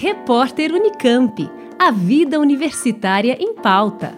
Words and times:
Repórter 0.00 0.72
Unicamp. 0.72 1.50
A 1.76 1.90
vida 1.90 2.38
universitária 2.38 3.36
em 3.40 3.52
pauta. 3.52 4.16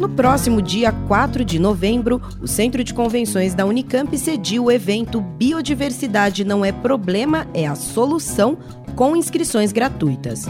No 0.00 0.08
próximo 0.08 0.60
dia 0.60 0.90
4 0.90 1.44
de 1.44 1.60
novembro, 1.60 2.20
o 2.42 2.48
Centro 2.48 2.82
de 2.82 2.92
Convenções 2.92 3.54
da 3.54 3.64
Unicamp 3.64 4.18
cediu 4.18 4.64
o 4.64 4.72
evento 4.72 5.20
Biodiversidade 5.20 6.44
não 6.44 6.64
é 6.64 6.72
problema, 6.72 7.46
é 7.54 7.68
a 7.68 7.76
solução, 7.76 8.58
com 8.96 9.14
inscrições 9.14 9.70
gratuitas. 9.70 10.48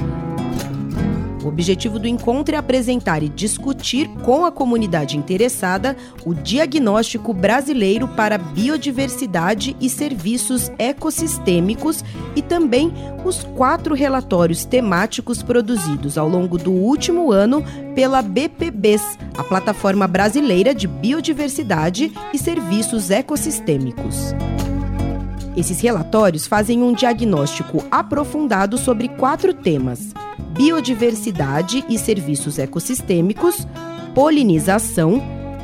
O 1.42 1.48
objetivo 1.48 1.98
do 1.98 2.06
encontro 2.06 2.54
é 2.54 2.58
apresentar 2.58 3.22
e 3.22 3.28
discutir 3.28 4.08
com 4.24 4.44
a 4.44 4.52
comunidade 4.52 5.16
interessada 5.16 5.96
o 6.24 6.34
diagnóstico 6.34 7.32
brasileiro 7.32 8.06
para 8.08 8.36
biodiversidade 8.36 9.74
e 9.80 9.88
serviços 9.88 10.70
ecossistêmicos 10.78 12.04
e 12.36 12.42
também 12.42 12.92
os 13.24 13.42
quatro 13.56 13.94
relatórios 13.94 14.66
temáticos 14.66 15.42
produzidos 15.42 16.18
ao 16.18 16.28
longo 16.28 16.58
do 16.58 16.72
último 16.72 17.32
ano 17.32 17.64
pela 17.94 18.20
BPBs, 18.20 19.18
a 19.36 19.42
Plataforma 19.42 20.06
Brasileira 20.06 20.74
de 20.74 20.86
Biodiversidade 20.86 22.12
e 22.34 22.38
Serviços 22.38 23.10
Ecossistêmicos. 23.10 24.34
Esses 25.56 25.80
relatórios 25.80 26.46
fazem 26.46 26.82
um 26.82 26.92
diagnóstico 26.92 27.82
aprofundado 27.90 28.76
sobre 28.76 29.08
quatro 29.08 29.52
temas 29.54 30.12
biodiversidade 30.40 31.84
e 31.88 31.98
serviços 31.98 32.58
ecossistêmicos, 32.58 33.66
polinização, 34.14 35.22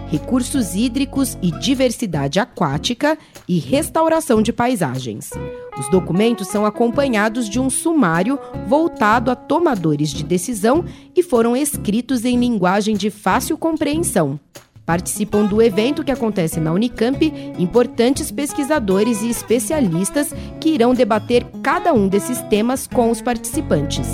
recursos 0.09 0.75
hídricos 0.75 1.37
e 1.43 1.51
diversidade 1.51 2.39
aquática 2.39 3.19
e 3.49 3.59
restauração 3.59 4.41
de 4.41 4.53
paisagens. 4.53 5.31
Os 5.79 5.89
documentos 5.91 6.49
são 6.49 6.65
acompanhados 6.65 7.49
de 7.49 7.61
um 7.61 7.69
sumário 7.69 8.39
voltado 8.67 9.31
a 9.31 9.35
tomadores 9.35 10.11
de 10.11 10.25
decisão 10.25 10.85
e 11.15 11.23
foram 11.23 11.57
escritos 11.57 12.25
em 12.25 12.39
linguagem 12.39 12.97
de 12.97 13.11
fácil 13.11 13.59
compreensão. 13.59 14.39
Participam 14.87 15.45
do 15.45 15.61
evento 15.61 16.05
que 16.05 16.13
acontece 16.13 16.61
na 16.61 16.73
Unicamp 16.73 17.21
importantes 17.59 18.31
pesquisadores 18.31 19.21
e 19.21 19.29
especialistas 19.29 20.33
que 20.61 20.71
irão 20.71 20.95
debater 20.95 21.45
cada 21.61 21.93
um 21.93 22.07
desses 22.07 22.41
temas 22.43 22.87
com 22.87 23.11
os 23.11 23.21
participantes. 23.21 24.07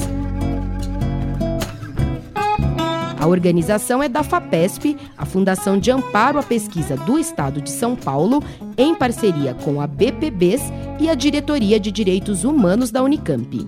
A 3.23 3.27
organização 3.29 4.03
é 4.03 4.09
da 4.09 4.25
FAPESP, 4.25 4.97
a 5.17 5.25
Fundação 5.25 5.79
de 5.79 5.93
Amparo 5.93 6.41
à 6.41 6.43
Pesquisa 6.43 6.97
do 6.97 7.21
Estado 7.21 7.63
de 7.63 7.71
São 7.71 7.95
Paulo, 7.95 8.43
em 8.77 8.97
parceria 8.97 9.55
com 9.55 9.81
a 9.81 9.87
BPBs 9.87 10.61
e 10.99 11.09
a 11.09 11.15
Diretoria 11.15 11.79
de 11.79 11.93
Direitos 11.93 12.43
Humanos 12.43 12.91
da 12.91 13.01
Unicamp. 13.01 13.65